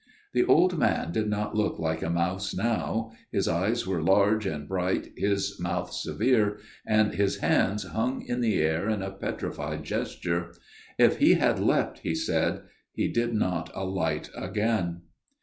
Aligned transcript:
The 0.33 0.43
old 0.45 0.79
man 0.79 1.11
did 1.11 1.29
not 1.29 1.53
look 1.55 1.77
like 1.77 2.01
a 2.01 2.09
mouse 2.09 2.55
now; 2.55 3.11
his 3.31 3.47
eyes 3.47 3.85
were 3.85 4.01
large 4.01 4.47
and 4.47 4.67
bright, 4.67 5.13
his 5.15 5.59
mouth 5.59 5.93
severe, 5.93 6.57
FATHER 6.87 7.03
MARTIN'S 7.03 7.09
TALE 7.11 7.11
187 7.11 7.11
and 7.11 7.13
his 7.13 7.37
hands 7.37 7.83
hung 7.95 8.21
in 8.25 8.41
the 8.41 8.59
air 8.63 8.89
in 8.89 9.03
a 9.03 9.11
petrified 9.11 9.83
gesture." 9.83 10.53
If 10.97 11.17
he 11.19 11.35
had 11.35 11.59
leapt," 11.59 11.99
he 11.99 12.15
said," 12.15 12.63
he 12.95 13.09
did 13.09 13.35
not 13.35 13.69
alight 13.75 14.31
again." 14.35 15.01